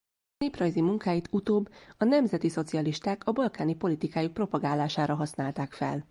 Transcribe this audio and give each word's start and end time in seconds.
Néprajzi 0.37 0.81
munkáit 0.81 1.27
utóbb 1.31 1.71
a 1.97 2.03
nemzetiszocialisták 2.03 3.27
a 3.27 3.31
balkáni 3.31 3.75
politikájuk 3.75 4.33
propagálására 4.33 5.15
használták 5.15 5.73
fel. 5.73 5.99